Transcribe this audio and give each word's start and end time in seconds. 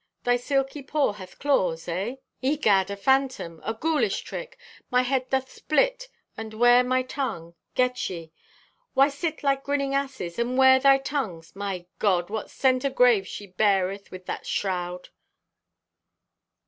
Thy 0.23 0.35
silky 0.35 0.81
paw 0.81 1.11
hath 1.13 1.37
claws, 1.37 1.87
eh? 1.87 2.15
Egad! 2.41 2.89
A 2.89 2.95
phantom! 2.95 3.61
A 3.63 3.75
ghoulish 3.75 4.21
trick! 4.21 4.57
My 4.89 5.03
head 5.03 5.29
doth 5.29 5.51
split 5.51 6.07
and 6.35 6.55
where 6.55 6.83
my 6.83 7.03
tung? 7.03 7.53
Get 7.75 8.09
ye! 8.09 8.31
Why 8.95 9.09
sit 9.09 9.43
like 9.43 9.63
grinning 9.63 9.93
asses! 9.93 10.39
And 10.39 10.57
where 10.57 10.79
thy 10.79 10.97
tungs? 10.97 11.55
My 11.55 11.85
God! 11.99 12.31
What 12.31 12.49
scent 12.49 12.83
o' 12.83 12.89
graves 12.89 13.27
she 13.27 13.45
beareth 13.45 14.09
with 14.09 14.25
that 14.25 14.47
shroud!" 14.47 15.09